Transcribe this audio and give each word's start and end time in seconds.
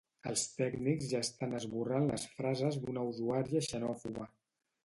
Els 0.29 0.43
tècnics 0.59 1.09
ja 1.11 1.19
estan 1.25 1.53
esborrant 1.59 2.09
les 2.13 2.25
frases 2.39 2.81
d'una 2.87 3.07
usuària 3.13 3.65
xenòfoba 3.71 4.31